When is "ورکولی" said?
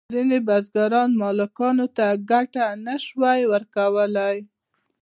3.53-4.37